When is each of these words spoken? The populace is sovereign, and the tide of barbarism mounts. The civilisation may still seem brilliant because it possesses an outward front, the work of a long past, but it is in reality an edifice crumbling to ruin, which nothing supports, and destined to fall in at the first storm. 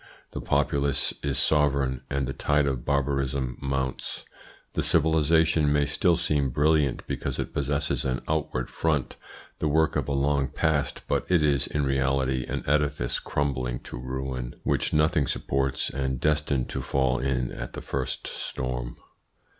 The 0.31 0.41
populace 0.41 1.13
is 1.21 1.37
sovereign, 1.37 2.01
and 2.09 2.25
the 2.25 2.33
tide 2.33 2.65
of 2.65 2.83
barbarism 2.83 3.55
mounts. 3.61 4.25
The 4.73 4.81
civilisation 4.81 5.71
may 5.71 5.85
still 5.85 6.17
seem 6.17 6.49
brilliant 6.49 7.05
because 7.05 7.37
it 7.37 7.53
possesses 7.53 8.03
an 8.03 8.19
outward 8.27 8.71
front, 8.71 9.15
the 9.59 9.67
work 9.67 9.95
of 9.95 10.07
a 10.07 10.11
long 10.13 10.47
past, 10.47 11.03
but 11.07 11.23
it 11.29 11.43
is 11.43 11.67
in 11.67 11.85
reality 11.85 12.45
an 12.49 12.63
edifice 12.65 13.19
crumbling 13.19 13.77
to 13.81 13.99
ruin, 13.99 14.55
which 14.63 14.91
nothing 14.91 15.27
supports, 15.27 15.91
and 15.91 16.19
destined 16.19 16.67
to 16.69 16.81
fall 16.81 17.19
in 17.19 17.51
at 17.51 17.73
the 17.73 17.81
first 17.83 18.25
storm. 18.25 18.97